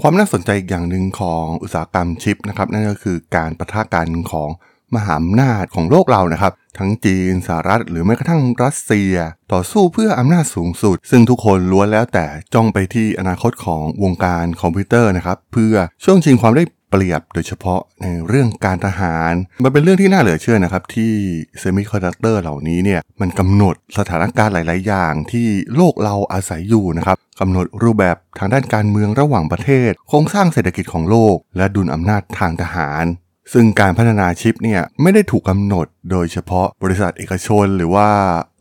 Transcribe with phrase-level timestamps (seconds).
[0.00, 4.50] ความน่าสนใจอีกอย่างหนึ่งของอุตสาหกรรมชิปนะครับนั่นก็คือการปะทะกันของ
[4.94, 9.14] มหาอำนาจของโลกเรานะครับ ทั้งจีนสหรัฐหรือแม้กระทั่งรัสเซีย
[9.52, 19.32] ต่อสู้เพื่ออำนาจสูงสุด ซึ่งทุกคนล้วนแล้วแต่จ้องไปที่อนาคตของวงการคอมพิวเตอร์นะครับ เพื่อช่วงชิงความได้เปรียบโดยเฉพาะในเรื่องการทหาร
[19.64, 21.12] มันเป็นเรื่องที่น่าเหลือเชื่อนะครับที่
[21.58, 25.46] เซมิคอนดักเตอร์เหล่านี้เนี่ยมันกำหนดสถานการณ์หลาย ๆ อย่างที่
[25.76, 33.04] โลกเราอาศัยอยู่นะครับ กำหนดรูปแบบทางด้านการเมืองระหว่างประเทศ โครงสร้างเศรษฐกิจของโลก และดุลอำนาจทางทหาร
[33.52, 38.08] ซึ่งการพัฒนาชิปเนี่ยไม่ได้ถูกกำหนดโดยเฉพาะบริษัทเอกชน หรือว่า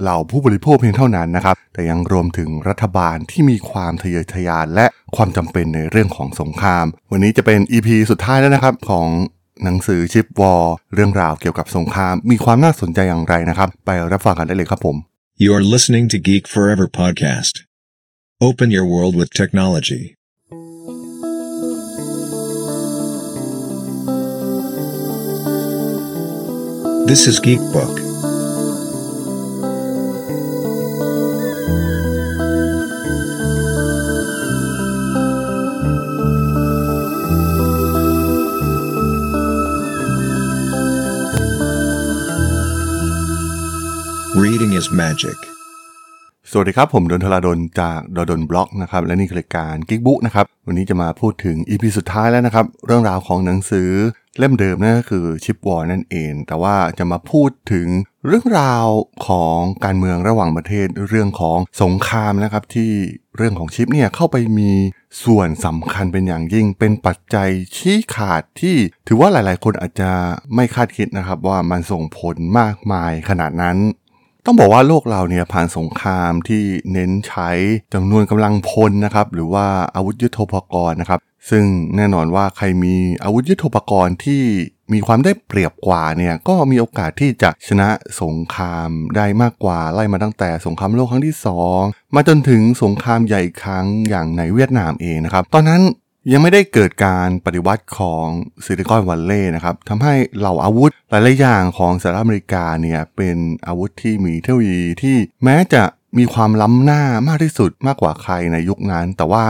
[0.02, 9.08] เหล่าผู้บริโภคเพียงเท่านั้นนะครับ แต่ยังรวมถึงรัฐบาลที่มีความทะเยอทะยานและความจำเป็นในเรื่องของสงคราม วันนี้จะเป็น EP สุดท้ายแล้วนะครับของ
[9.64, 14.96] หนังสือชิปวอลเรื่องราวเกี่ยวกับสงคราม มีความน่าสนใจอย่างไรนะครับ ไปรับฟังกันได้เลยครับผม
[15.44, 17.54] You're listening to Geek Forever podcast.
[18.44, 20.16] Open your world with technology.
[27.06, 28.00] This is Geek Book.
[44.36, 45.51] Reading is magic.
[46.54, 53.90] สวัสดีครับ ผมด.ดลจาก ด.ดล็อกนะครับและนี่คือรายการ Geek Book นะครับวันนี้จะมาพูดถึง EP สุดท้ายแล้วนะครับ เรื่องราวของหนังสือ
[54.38, 57.88] เล่มเดิมนั่นก็คือ Chip War นั่นเอง แต่ว่าจะมาพูดถึง
[58.28, 58.88] เรื่องราว
[59.28, 62.92] ของการเมืองระหว่างประเทศเรื่องของสงครามนะครับที่
[63.38, 64.72] เรื่องของชิปเนี่ยเข้าไปมี
[65.24, 68.76] ส่วนสำคัญเป็นอย่างยิ่ง เป็นปัจจัยชี้ขาดที่
[69.08, 70.12] ถือว่าหลาย ๆ คนอาจจะ
[70.56, 73.78] ไม่คาดคิดนะครับว่ามันส่งผลมากมายขนาดนั้น
[74.46, 77.50] ต้องบอกว่าโลกเราเนี่ยผ่านสงครามที่เน้นใช้
[77.94, 81.64] จำนวนกำลังพลนะครับหรือว่าอาวุธยุทโธปกรณ์นะครับ ซึ่ง
[81.96, 84.44] แน่นอนว่าใครมีอาวุธยุทโธปกรณ์ที่
[84.94, 87.90] มีความได้เปรียบกว่าเนี่ยก็มีโอกาสที่จะชนะ
[88.22, 91.36] สงครามได้มากกว่าไล่มาตั้งแต่สงครามโลกครั้งที่
[91.76, 95.82] 2 มาจนถึงสงครามใหญ่ครั้งอย่างในเวียดนามเองนะครับ ตอนนั้น
[96.32, 98.26] ยังไม่ได้เกิดการปฏิวัติของ
[98.66, 103.38] ซิลิคอนวัลเลย์นะครับทำให้เหล่าอาวุธหลายๆอย่างของสหรัฐอเมริกาเนี่ยเป็น
[103.68, 105.84] อาวุธที่มีเทคโนโลยีที่แม้จะ
[106.18, 109.46] มีความล้ำหน้ามากที่สุดมากกว่าใครในยุคนั้น แต่ว่า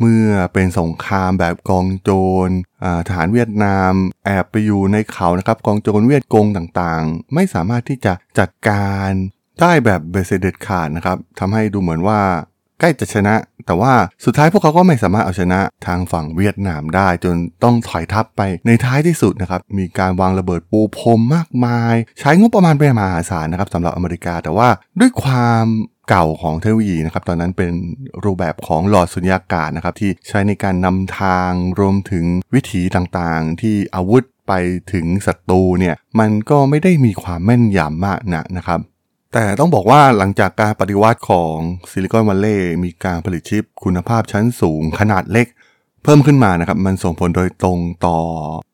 [0.00, 2.10] เมื่อเป็นสงครามแบบกองโจ
[2.46, 2.48] ร
[3.06, 3.92] ทหารเวียดนาม
[4.24, 9.08] แอบไปอยู่ในเขานะครับกองโจรเวียดกงต่างๆ ไม่สามารถที่จะจัดการ
[9.60, 12.20] ได้แบบเบสเด็ดขาดนะครับทำให้ดูเหมือนว่า
[12.80, 13.34] ใกล้จะชนะ
[13.66, 13.92] แต่ว่า
[14.24, 24.68] สุดท้ายพวกเขาก็ไม่สามารถเอาชนะทางฝั่งเวียดนามได้ จนต้องถอยทัพไปในท้ายที่สุดนะครับมีการวางระเบิดปูพรมมากมาย ใช้งบประมาณเป็นมหาศาลนะครับสำหรับอเมริกาแต่ว่า
[25.00, 25.66] ด้วยความ
[26.08, 27.72] เก่าของเทคโนโลยีนะครับตอนนั้นเป็น
[28.24, 32.24] รูปแบบของหลอดสุญญากาศนะครับที่ใช้ในการนำทางรวมถึง
[32.54, 34.52] วิถีต่างๆ ที่อาวุธไป
[34.92, 38.80] ถึงศัตรูเนี่ยมันก็ไม่ได้มีความแม่นยำมากนะนะครับ
[39.36, 41.56] แต่ต้องบอกว่าหลังจากการปฏิวัติของ
[41.90, 45.46] ซิลิคอนวัลเลย์มีการผลิตชิปคุณภาพชั้นสูงขนาดเล็ก
[46.04, 48.18] เพิ่มขึ้นมานะครับ มันส่งผลโดยตรงต่อ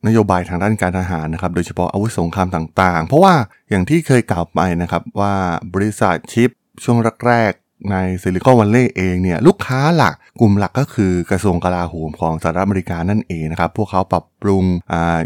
[0.07, 3.35] นโยบายทางด้านการทหารนะครับ โดยเฉพาะอาวุธสงครามต่างๆ เพราะว่า
[3.71, 5.35] อย่างที่เคยกล่าวไปนะครับว่า
[5.75, 6.51] บริษัทชิป
[6.85, 14.65] ช่วงแรกๆ ในซิลิคอนวัลเลย์เองเนี่ยลูกค้าหลักกลุ่มหลักก็คือกระทรวงกลาโหมของสหรัฐอเมริกานั่นเองนะครับ พวกเขาปรับปรุง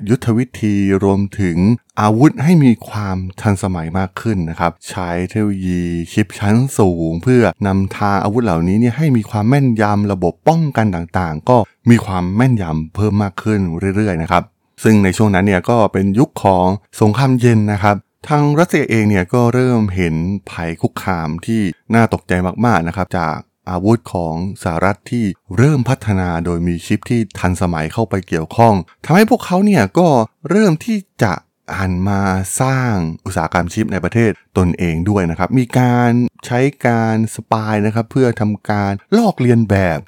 [0.08, 1.56] ยุทธวิธีรวมถึง
[2.00, 5.82] อาวุธให้มีความทันสมัยมากขึ้นนะครับ ใช้เทคโนโลยี
[6.12, 11.56] ชิปชั้นสูง เพื่อนำทางอาวุธเหล่านี้เนี่ยให้มีความแม่นยำระบบป้องกันต่างๆ ก็
[11.90, 13.60] มีความแม่นยำเพิ่มมากขึ้น
[13.96, 14.44] เรื่อยๆนะครับ
[14.82, 16.66] ซึ่งในช่วงนั้นเนี่ยก็เป็นยุคของ
[17.00, 17.96] สงครามเย็นนะครับ
[18.28, 20.14] ทางรัสเซียเองเนี่ยก็เริ่มเห็น
[20.50, 21.60] ภัยคุกคามที่
[21.94, 22.32] น่าตกใจ
[22.66, 23.36] มากๆนะครับ จาก
[23.70, 25.24] อาวุธของสหรัฐที่
[25.56, 28.74] เริ่มพัฒนาโดยมีชิปที่ทันสมัยเข้าไปเกี่ยวข้อง
[29.04, 30.08] ทำให้พวกเขาเนี่ยก็
[30.50, 31.32] เริ่มที่จะ
[31.78, 32.20] หันมา
[32.60, 32.94] สร้าง
[33.26, 36.10] อุตสาหกรรมชิปในประเทศตนเองด้วยนะครับ มีการ
[36.46, 39.98] ใช้การ spy นะครับเพื่อทำการลอกเลียนแบบ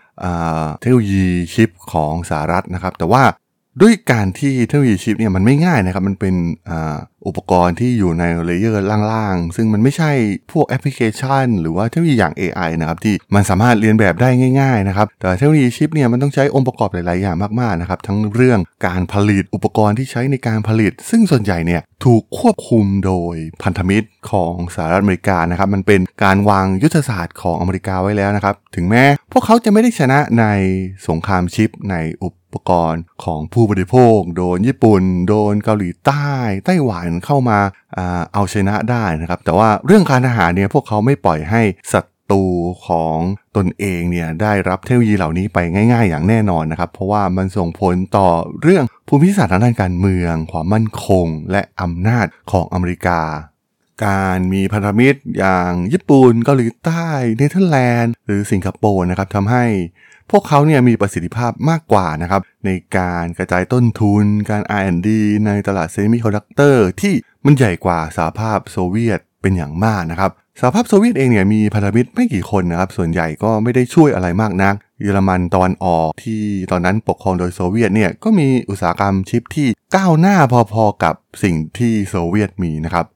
[0.81, 3.24] เทคโนโลยีชิปของสหรัฐนะครับ แต่ว่า
[3.83, 6.34] ด้วยการที่เทคโนโลยีชิปเนี่ยมันไม่ง่ายนะครับ มันเป็น
[7.27, 10.11] อุปกรณ์ที่อยู่ใน layer ล่างๆ ซึ่งมันไม่ใช่
[10.53, 14.28] พวกแอปพลิเคชัน หรือว่าเทคโนโลยีอย่าง AI นะครับที่มันสามารถเลียนแบบได้
[14.61, 30.45] ง่ายๆนะครับแต่เทคโนโลยีชิปเนี่ยมันต้องใช้องค์ประกอบหลายๆอย่างมากๆนะครับทั้งเรื่องการผลิตอุปกรณ์ที่ใช้ในการผลิต ซึ่งส่วนใหญ่เนี่ยถูกควบคุมโดยพันธมิตรของสหรัฐอเมริกานะครับมันเป็นการวางยุทธศาสตร์ของอเมริกาไว้แล้วนะครับถึงแม้พวกเขาจะไม่ได้ชนะใน
[31.09, 36.31] สงครามชิปในอุปกรณ์ของผู้บริโภค โดนญี่ปุ่น โดนเกาหลีใต้
[36.67, 37.59] ไต้หวันเข้ามา
[38.34, 42.45] เอาชนะได้นะครับ แต่ว่าเรื่องการทหารเนี่ยพวกเขาไม่ปล่อยให้ศัตรู
[42.86, 43.16] ของ
[43.57, 48.28] ตนเองเนี่ยได้รับเทคโนโลยีเหล่านี้ไปง่าย ๆ อย่างแน่นอนนะครับ เพราะว่ามันส่งผลต่อ
[48.63, 53.21] เรื่องภูมิศาสตร์ทางด้านการเมือง ความมั่นคง และอำนาจของอเมริกา
[54.07, 59.65] การมีพันธมิตรอย่างญี่ปุ่นเกาหลีใต้เนเธอร์แลนด์ หรือสิงคโปร์นะครับทำให้
[60.31, 65.09] พวกเขาเนี่ยมีประสิทธิภาพมากกว่านะครับในการกระจายต้นทุน การ R&D
[65.47, 67.15] ในตลาดเซมิคอนดักเตอร์ที่
[67.45, 70.31] มันใหญ่กว่าสหภาพโซเวียตเป็นอย่างมากนะครับ
[70.61, 80.37] สหภาพโซเวียตเองเนี่ยมีพันธมิตรไม่กี่คนนะครับ ส่วนใหญ่ก็ไม่ได้ช่วยอะไรมากนัก เยอรมันตะวันออกที่ตอนนั้นปกครองโดยโซเวียตเนี่ยก็มีอุตสาหกรรมชิปที่ก้าวหน้า
[80.73, 83.07] พอๆกับสิ่งที่โซเวียตมีนะครับ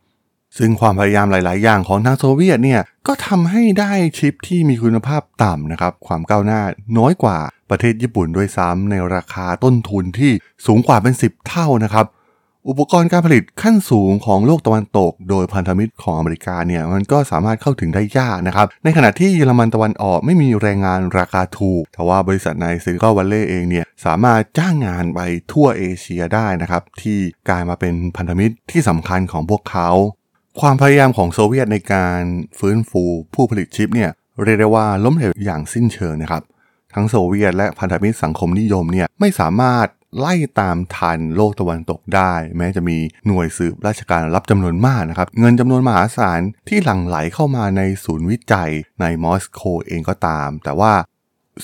[0.59, 6.61] ซึ่งความพยายามหลาย ๆ อย่างของทางโซเวียตเนี่ยก็ทำให้ได้ชิปที่มีคุณภาพต่ำนะครับ ความก้าวหน้า
[6.99, 7.39] น้อยกว่า
[7.71, 10.33] ประเทศญี่ปุ่นด้วยซ้ำในราคาต้นทุนที่
[10.67, 12.07] สูงกว่าเป็น 10 เท่านะครับ
[12.69, 25.21] อุปกรณ์การผลิตขั้นสูงของโลกตะวันตก โดยพันธมิตรของอเมริกาเนี่ยมันก็สามารถเข้าถึงได้ยากนะครับ ในขณะที่เยอรมันตะวันออกไม่มีแรงงานราคาถูกแต่ว่าบริษัทในซิลิคอนวัลเลย์เองเนี่ยสามารถจ้างงานไป
[25.53, 27.19] ทั่วเอเชียได้นะครับที่
[27.49, 29.89] กลายมาเป็นพันธมิตรที่สำคัญของพวกเขา
[30.59, 32.23] ความพยายามของโซเวียตในการ
[32.59, 33.03] ฟื้นฟู
[33.35, 34.11] ผู้ผลิตชิปเนี่ย
[34.45, 36.43] เรียกได้ว่าล้มเหลวอย่างสิ้นเชิงนะครับ
[36.95, 39.87] ทั้งโซเวียตและพันธมิตรสังคมนิยมเนี่ยไม่สามารถ
[40.19, 48.71] ไล่ตามทันโลกตะวันตกได้ แม้จะมีหน่วยสืบราชการรับจำนวนมากนะครับ เงินจำนวนมหาศาลที่หลั่งไหลเข้ามาในศูนย์วิจัย
[49.01, 50.93] ในมอสโกเองก็ตาม แต่ว่า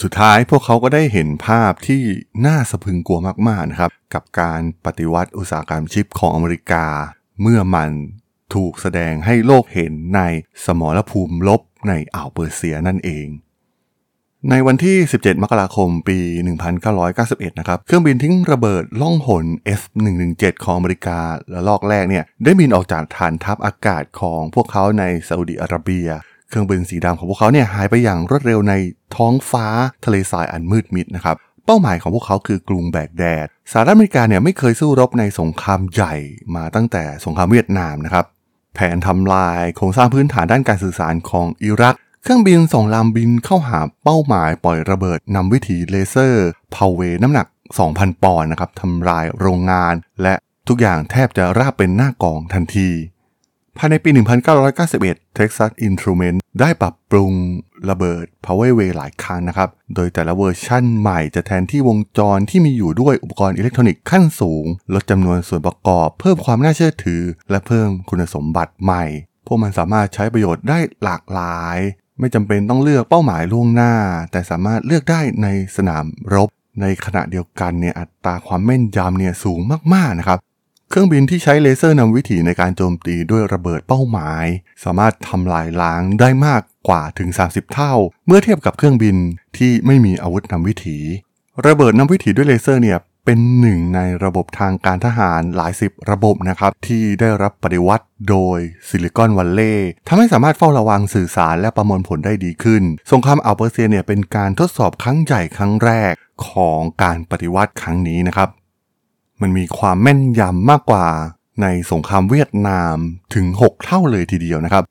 [0.03, 2.03] สุดท้ายพวกเขาก็ได้เห็นภาพที่
[2.47, 3.19] น่าสะพึงกลัว
[3.49, 6.87] มากๆนะครับ กับการปฏิวัติอุตสาหกรรมชิปของอเมริกา
[7.43, 7.91] เมื่อมัน
[8.55, 10.21] ถูกแสดงให้โลกเห็นใน
[10.65, 13.29] สมรภูมิลบในอ่าวเปอร์เซียนั่นเอง
[14.51, 16.19] ในวันที่ 17 มกราคมปี
[16.89, 19.45] 1991 นะครับ เครื่องบินทิ้งระเบิดล่องหน
[19.81, 21.21] F117 ของอเมริกา
[21.51, 26.09] และลอกแรกเนี่ย ได้บินออกจากฐานทัพอากาศของพวกเขาในซาอุดิอาระเบีย
[26.49, 28.75] เครื่องบินสีดำของพวกเขาเนี่ยหายไปอย่างรวดเร็วใน
[29.17, 29.67] ท้องฟ้า
[30.05, 36.15] ทะเลทรายอันมืดมิดนะครับเป้าหมายของพวกเขาคือกรุงแบกแดด สหรัฐอเมริกาเนี่ยไม่เคยสู้รบในสงครามใหญ่
[36.57, 38.27] มาตั้งแต่สงครามเวียดนามนะครับ
[38.77, 47.47] แผนทำลายโครงสร้างพื้นฐานด้านการสื่อสารของอิรัก เครื่องบินสองลำบินเข้าหาเป้าหมายปล่อยระเบิดนำวิถีเลเซอร์ Paveway น้ำหนัก
[47.85, 50.35] 2,000 ปอนด์นะครับทำลายโรงงาน และ
[50.69, 52.89] ทุกอย่างแทบจะราบเป็นหน้ากลองทันที
[53.79, 54.11] ภายในปี
[54.75, 57.33] 1991 Texas Instruments ได้ปรับปรุง
[57.91, 64.65] ระเบิด Paveway หลายครั้งนะครับ โดยแต่ละเวอร์ชั่นใหม่จะแทนที่วงจรที่มีอยู่ด้วยอุปกรณ์อิเล็กทรอนิกส์ขั้นสูง
[64.95, 69.05] ลดจำนวนส่วนประกอบ เพิ่มความน่าเชื่อถือ และเพิ่มคุณสมบัติใหม่
[69.47, 71.79] พวกมันสามารถใช้ประโยชน์ได้หลากหลาย
[72.19, 73.93] ไม่จำเป็นต้องเลือกเป้าหมายล่วงหน้า
[74.33, 76.49] แต่สามารถเลือกได้ในสนามรบ
[76.81, 79.61] ในขณะเดียวกันเนี่ยอัตราความแม่นยำเนี่ยสูง
[79.95, 80.39] มากๆนะครับ
[80.91, 84.45] เครื่องบินที่ใช้เลเซอร์นำวิถีในการโจมตีด้วยระเบิดเป้าหมาย
[84.85, 87.95] สามารถทำลายล้างได้มากกว่าถึง 30 เท่า
[88.27, 89.17] เมื่อเทียบกับเครื่องบิน
[89.57, 90.99] ที่ไม่มีอาวุธนำวิถี
[91.67, 106.13] ระเบิดนำวิถีด้วยเลเซอร์เนี่ยเป็นหนึ่งในระบบทางการทหารหลายสิบระบบนะครับ ที่ได้รับปฏิวัติโดยซิลิคอนวัลเลย์ทำให้สามารถเฝ้าระวังสื่อสารและประมวลผลได้ดีขึ้น สงครามอัลเปอร์เซียเนี่ยเป็นการทดสอบครั้งใหญ่ครั้งแรก
[106.49, 108.51] ของการปฏิวัติครั้งนี้นะครับ
[109.41, 111.07] มันมีความแม่นยำมากกว่า
[111.63, 112.97] ในสงครามเวียดนาม
[113.35, 114.85] ถึง 6 เท่าเลยทีเดียวนะครับ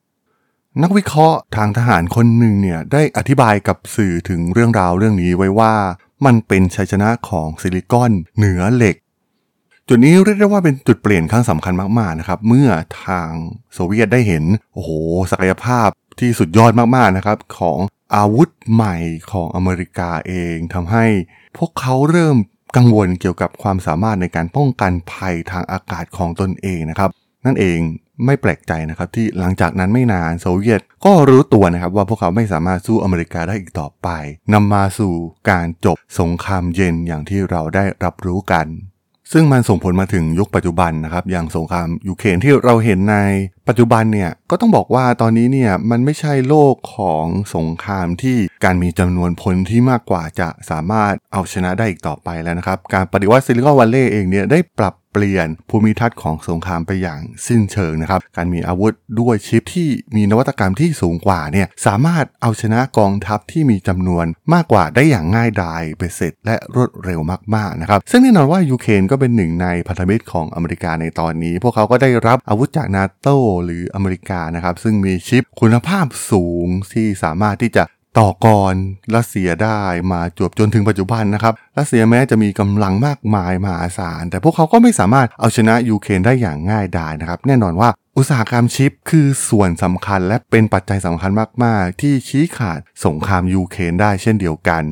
[0.83, 5.73] นักวิเคราะห์ทางทหารคนหนึ่งเนี่ยได้อธิบายกับสื่อถึงเรื่องราวเรื่องนี้ไว้ว่า
[6.25, 8.95] มันเป็นชัยชนะของซิลิคอนเหนือเหล็ก
[9.87, 12.69] จุดนี้เรียกได้ว่าเป็นจุดเปลี่ยนครั้งสำคัญมากๆนะครับ เมื่อ
[13.05, 13.31] ทาง
[13.73, 14.89] โซเวียตได้เห็นโอ้โห
[15.31, 15.87] ศักยภาพ
[16.19, 17.79] ที่สุดยอดมากๆนะครับของ
[18.15, 18.95] อาวุธใหม่
[19.31, 21.05] ของอเมริกาเองทำให้
[21.57, 22.37] พวกเขาเริ่ม
[22.75, 27.09] กังวลเกี่ยวกับความสามารถในการป้องกันภัยทางอากาศของตนเองนะครับ
[27.45, 27.79] นั่นเอง
[28.25, 34.07] ไม่แปลกใจนะครับที่หลังจากนั้นไม่นานโซเวียตก็รู้ตัวนะครับว่าพวกเขาไม่สามารถสู้อเมริกาได้อีกต่อไป
[34.53, 35.13] นำมาสู่
[35.49, 38.65] การจบสงครามเย็นอย่างที่เราได้รับรู้กัน
[39.33, 43.17] ซึ่งมันส่งผลมาถึงยุคปัจจุบันนะครับ อย่างสงครามยูเครนที่เราเห็นใน
[43.67, 67.19] ปัจจุบันเนี่ยก็ต้องบอกว่าตอนนี้เนี่ยมันไม่ใช่โลกของสงครามที่การมีจำนวนพลที่มากกว่าจะสามารถเอาชนะได้อีกต่อไปแล้วนะครับ การปฏิวัติซิลิคอนวัลเลย์เองเนี่ยได้ปรับ เปลี่ยนภูมิทัศน์ของสงครามไปอย่างสิ้นเชิงนะครับ การมีอาวุธด้วยชิปที่มีนวัตกรรมที่สูงกว่าเนี่ยสามารถเอาชนะกองทัพที่มีจำนวนมากกว่าได้อย่างง่ายดายไปเสร็จและรวดเร็ว
[67.55, 73.27] มากๆนะครับ ซึ่งแน่นอนว่ายูเครนก็เป็นหนึ่งในพันธมิตรของอเมริกาในตอนนี้ พวกเขาก็ได้รับอาวุธจากนาโต
[73.65, 77.83] หรืออเมริกานะครับซึ่งมีชิปคุณภาพสูงที่สามารถที่จะ
[78.19, 78.75] ต่อกร
[79.15, 79.81] รัสเซียได้
[80.11, 91.31] มาจวบจนถึงปัจจุบันนะครับรัสเซียแม้จะมีกำลังมากมายมหาศาล แต่พวกเขาก็ไม่สามารถเอาชนะยูเครนได้อย่างง่ายดายนะครับ แน่นอนว่าอุตสาหกรรมชิปคือส่วนสำคัญและเป็นปัจจัยสำคัญ
[91.63, 94.83] มาก ๆ ที่ชี้ขาดสงครามยูเครนได้เช่นเดียวกัน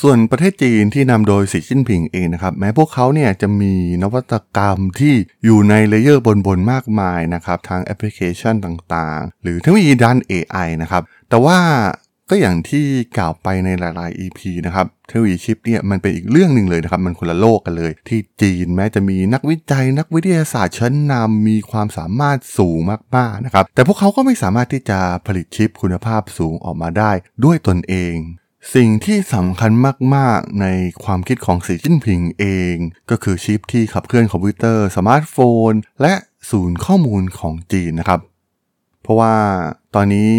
[0.00, 11.58] ส่วนประเทศจีนที่นำโดยสีจิ้นผิงเองนะครับ แม้พวกเขาเนี่ยจะมีนวัตกรรมที่อยู่ใน layer บนๆมากมายนะครับทางแอปพลิเคชันต่างๆ หรือเทคโนโลยีด้าน AI นะครับ แต่ว่า
[12.30, 12.84] ก็อย่างที่
[13.18, 22.78] กล่าวไปในหลาย ๆ EP นะครับเทคโนโลยีชิปเนี่ยมันเป็นอีกเรื่องหนึ่งเลยนะครับ มันคนละโลกกันเลย ที่จีนแม้จะมีนักวิจัย นักวิทยาศาสตร์ชั้นนำมีความสามารถสูง
[23.16, 27.12] มาก ๆ นะครับ แต่พวกเขาก็ไม่สามารถที่จะผลิตชิปคุณภาพสูงออกมาได้
[27.44, 28.16] ด้วยตนเอง
[28.74, 29.70] สิ่งที่สำคัญ
[30.16, 30.66] มาก ๆ ใน
[31.04, 32.74] ความคิดของสีจิ้นผิงเอง
[33.10, 35.36] ก็คือชิปที่ขับเคลื่อนคอมพิวเตอร์สมาร์ทโฟ
[35.70, 35.72] น
[36.02, 36.14] และ
[36.50, 38.20] ศูนย์ข้อมูลของจีนนะครับ
[39.02, 39.34] เพราะว่า
[39.94, 40.30] ตอนนี้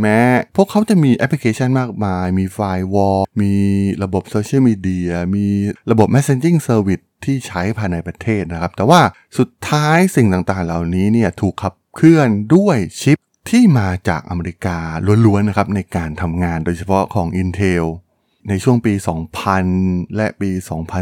[0.00, 0.20] แม้
[0.56, 3.54] พวกเขาจะมีแอปพลิเคชันมากมาย มี firewall มี
[4.02, 5.46] ระบบโซเชียลมีเดีย มี
[5.90, 9.00] ระบบ Messaging Service ที่ใช้ภายในประเทศนะครับ แต่ว่า
[9.38, 13.18] สุดท้ายสิ่งต่างๆเหล่านี้เนี่ยถูกขับเคลื่อนด้วยชิป
[13.50, 14.78] ที่มาจากอเมริกา
[15.26, 17.84] ล้วนๆนะครับในการทำงานโดยเฉพาะของ Intel
[18.48, 18.94] ในช่วงปี
[19.54, 20.50] 2000 และปี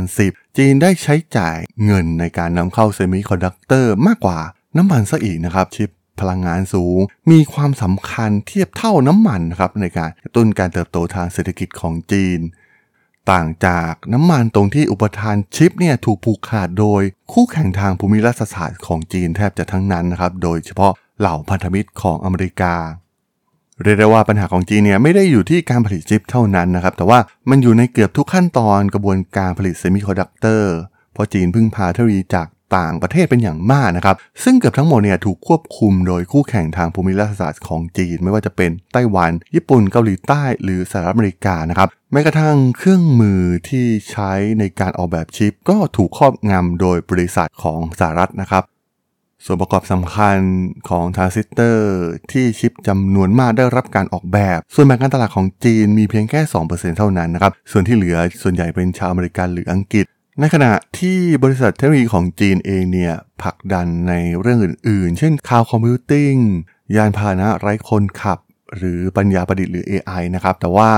[0.03, 4.39] 2010 จีนได้ใช้จ่ายเงินในการนำเข้าเซมิคอนดักเตอร์มากกว่า
[4.77, 6.99] น้ำมันซะอีกนะครับ ชิป พลังงานสูง
[7.31, 12.41] มีความสำคัญเทียบเท่าน้ำมันครับในการกระตุ้นการเติบโตทางเศรษฐกิจของจีน
[13.31, 22.75] ต่างจากน้ำมันตรงที่อุปทานชิปเนี่ยถูกผูกขาดโดยคู่แข่งทางภูมิรัฐศาสตร์ของจีนแทบจะทั้งนั้นนะครับโดยเฉพาะเหล่าพันธมิตรของอเมริกา
[23.83, 27.19] เรียกได้ว่าปัญหาของจีนเนี่ยไม่ได้อยู่ที่การผลิตชิปเท่านั้นนะครับ แต่ว่า
[27.51, 30.75] มันอยู่ในเกือบทุกขั้นตอนกระบวนการผลิตเซมิคอนดักเตอร์
[31.13, 32.47] เพราะจีนพึ่งพาเทคโนโลยีจาก
[32.77, 48.65] ต่างประเทศเป็นอย่างมากนะครับ ซึ่งเกือบทั้งหมดเนี่ยถูกควบคุมโดยคู่แข่งทางภูมิรัฐศาสตร์ของจีน ไม่ว่าจะเป็นไต้หวัน ญี่ปุ่นเกาหลีใต้ หรือสหรัฐอเมริกานะครับแม้กระทั่งเครื่องมือที่ใช้ในการออกแบบชิป ก็ถูกครอบงำโดยบริษัทของสหรัฐนะครับ
[49.45, 50.37] ส่วนประกอบสำคัญ
[50.89, 51.91] ของทรานซิสเตอร์
[52.33, 60.07] ที่ชิปจำนวนมากได้รับการออกแบบ ส่วนแบ่งการตลาดของจีนมีเพียงแค่ 2%เท่านั้นนะครับ ส่วนที่เหลือส่วนใหญ่เป็นชาวอเมริกันหรืออังกฤษ
[60.41, 66.33] ในขณะที่บริษัทเทคโนโลยีของจีนเองเนี่ยผลักดันในเรื่องอื่นๆ เช่น cloud computing
[66.97, 68.39] ยานพาหนะไร้คนขับ
[68.77, 70.91] หรือปัญญาประดิษฐ์หรือ AI นะครับ แต่ว่า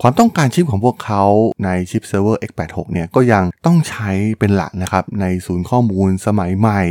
[0.00, 1.24] ความต้องการชิปของพวกเขา
[1.64, 6.82] ในชิปเซิร์ฟเวอร์ x86 เนี่ยก็ยังต้องใช้เป็นหลักนะครับ ในศูนย์ข้อมูลสมัยใหม่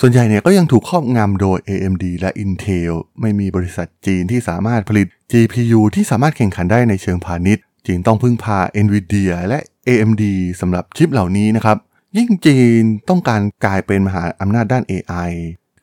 [0.00, 9.58] ส่วนใหญ่เนี่ยก็ยังถูกครอบงำโดย AMD และ Intel ไม่มีบริษัทจีนที่สามารถผลิต GPU ที่สามารถแข่งขันได้ในเชิงพาณิชย์ จีนต้องพึ่งพา NVIDIA และ
[9.88, 10.22] AMD
[10.60, 11.76] สำหรับชิปเหล่านี้นะครับ
[12.16, 15.32] ยิ่งจีนต้องการกลายเป็นมหาอำนาจด้าน AI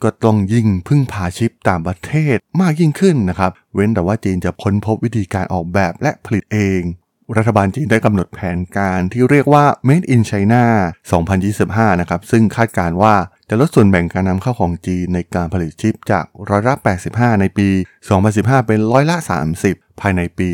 [0.04, 6.82] ก็ต้องยิ่งพึ่งพาชิปต่างประเทศมากยิ่งขึ้นนะครับ เว้นแต่ว่าจีนจะค้นพบวิธีการออกแบบและผลิตเอง
[7.38, 10.64] รัฐบาลจีนได้กำหนดแผนการที่เรียกว่า Made in China
[11.32, 13.16] 2025 นะครับ ซึ่งคาดการว่า
[13.50, 16.76] จะลดส่วนแบ่งการนำเข้าของจีนในการผลิตชิปจากร้อยละ
[17.10, 17.68] 85 ในปี
[18.18, 19.18] 2015 เป็นร้อยละ
[19.60, 20.50] 30 ภายในปี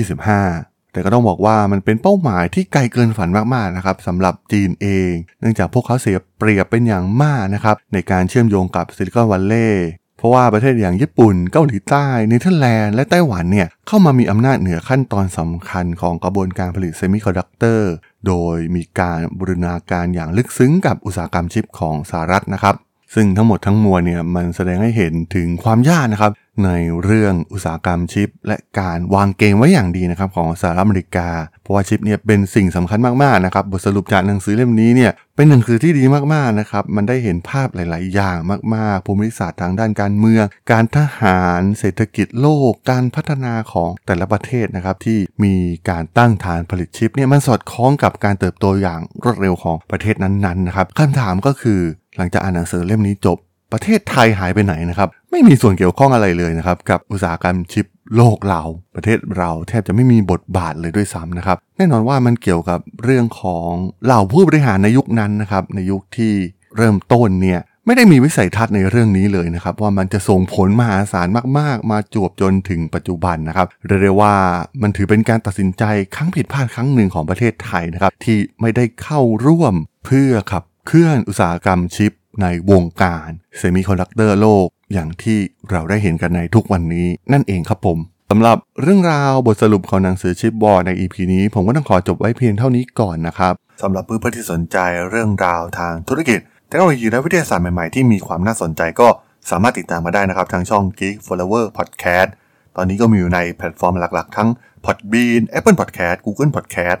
[0.00, 17.90] 2025 แต่ก็ต้องบอกว่ามันเป็นเป้าหมายที่ไกลเกินฝันมากๆนะครับสำหรับจีนเอง เนื่องจากพวกเขาเสียเปรียบเป็นอย่างมากนะครับในการเชื่อมโยงกับซิลิคอนวัลเลย์เพราะว่าประเทศอย่างญี่ปุ่น เกาหลีใต้เนเธอร์แลนด์และไต้หวันเนี่ยเข้ามามีอำนาจเหนือขั้นตอนสำคัญของกระบวนการผลิตเซมิคอนดักเตอร์
[18.26, 22.74] โดยมีการบูรณาการอย่างลึกซึ้งกับอุตสาหกรรมชิปของสหรัฐนะครับ
[23.14, 26.32] ซึ่งทั้งหมดทั้งมวลเนี่ยมันแสดงให้เห็นถึงความยากนะครับ
[26.66, 26.70] ใน
[27.04, 31.28] เรื่องอุตสาหกรรมชิป และการวางเกมไว้อย่างดีนะครับของสหรัฐอเมริกา
[31.62, 38.36] เพราะว่าชิปเนี่ยเป็นสิ่งสำคัญมากๆนะครับบทสรุปจากหนังสือเล่มนี้เนี่ยเป็นหนังสือที่ดีมากๆนะครับมันได้เห็นภาพหลาย ๆ อย่าง
[38.74, 45.54] มากๆภูมิศาสตร์ทางด้านการเมือง การทหาร เศรษฐกิจโลก การพัฒนาของแต่ละประเทศนะครับที่มี
[45.90, 51.80] การตั้งฐานผลิตชิปเนี่ยมันสอดคล้องกับการเติบโตอย่างรวดเร็วของประเทศนั้น ๆ นะครับคำถามก็คือ
[52.16, 53.38] หลังจากอ่านหนังสือเล่มนี้จบ
[53.72, 57.86] ประเทศไทยหายไปไหนนะครับ ไม่มีส่วนเกี่ยวข้องอะไรเลยนะครับ กับอุตสาหกรรมชิป
[58.16, 58.62] โลกเรา
[58.94, 63.70] ประเทศเราแทบจะไม่มีบทบาทเลยด้วยซ้ำนะครับ แน่นอนว่ามันเกี่ยวกับเรื่องของ
[64.04, 66.32] เหล่าผู้บริหารในยุคนั้นนะครับ ในยุคที่
[66.76, 74.34] เริ่มต้นเนี่ยไม่ได้มีวิสัยทัศน์ในเรื่องนี้เลยนะครับ ว่ามันจะส่งผลมหาศาลมาก ๆ มาจวบจนถึงปัจจุบันนะครับเรียกได้ว่า
[74.82, 75.84] มันถือเป็นการตัดสินใจ
[76.16, 79.74] ครั้งผิดพลาดครั้งหนึ่งของประเทศไทยนะครับ ที่ไม่ได้เข้าร่วม
[80.04, 82.12] เพื่อขับเคลื่อนอุตสาหกรรมชิป
[82.42, 83.28] ในวงการ
[83.58, 85.38] เซมิคอนดักเตอร์โลก อย่างที่
[85.70, 87.98] เราได้เห็นกันในทุกวันนี้นั่นเองครับผม
[88.30, 94.76] สำหรับเรื่องราวบทสรุปของหนังสือ Chip War ใน EP นี้ ผมก็ต้องขอจบไว้เพียงเท่านี้ก่อนนะครับสำหรับเพื่อนๆที่สนใจ
[95.10, 99.08] เรื่องราวทางธุรกิจเทคโนโลยีและวิทยาศาสตร์ใหม่ๆ ที่มีความน่าสนใจก็
[99.50, 102.30] สามารถติดตามมาได้นะครับทางช่อง Geek Forever Podcast
[102.76, 104.48] ตอนนี้ก็มีอยู่ในแพลตฟอร์มหลักๆ ทั้ง
[104.84, 107.00] Podbean Apple Podcast Google Podcast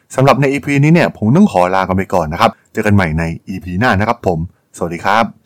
[0.15, 4.39] สำหรับใน EP นี้เนี่ยผมต้องขอลากันไปก่อนนะครับ เจอกันใหม่ใน EP หน้านะครับผม
[4.77, 5.40] สวัสดีครับ